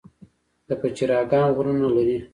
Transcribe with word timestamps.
د 0.67 0.69
پچیر 0.81 1.09
اګام 1.21 1.47
غرونه 1.55 1.87
لري 1.95 2.17